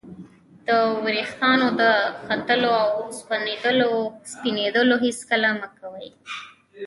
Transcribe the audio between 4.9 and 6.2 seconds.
هېڅکله مه کوئ!